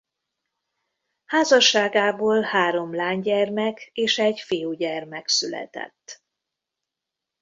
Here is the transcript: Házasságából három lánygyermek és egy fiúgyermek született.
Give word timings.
Házasságából 1.25 2.41
három 2.41 2.93
lánygyermek 2.95 3.89
és 3.93 4.17
egy 4.19 4.39
fiúgyermek 4.39 5.27
született. 5.27 6.23